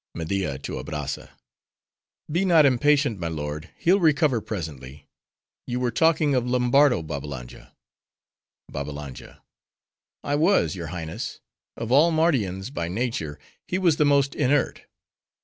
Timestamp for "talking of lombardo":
5.91-7.03